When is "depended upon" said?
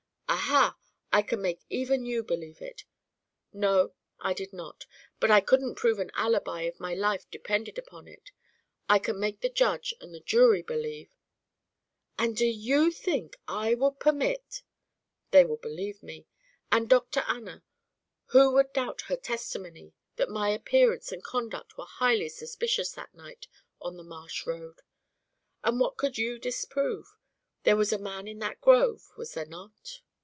7.29-8.07